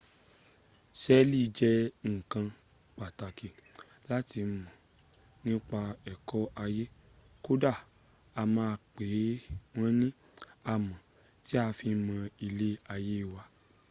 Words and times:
sẹ́ẹ̀lì 1.01 1.41
jẹ́ 1.57 1.75
nǹkan 2.11 2.45
pàtàkì 2.97 3.47
láti 4.09 4.39
mọ̀ 4.51 4.65
nípa 5.45 5.79
ẹ̀kọ́ 6.11 6.43
ayé 6.63 6.85
kódà 7.45 7.71
wọn 7.77 7.85
a 8.41 8.43
máa 8.55 8.73
pè 8.93 9.05
wọn 9.77 9.93
ni 9.99 10.07
amọ̀ 10.73 10.99
tí 11.45 11.53
a 11.65 11.65
fi 11.77 11.87
ń 11.97 11.99
mọ 12.07 12.15
ilẹ 12.45 12.69
ayé 12.93 13.17
wa 13.33 13.41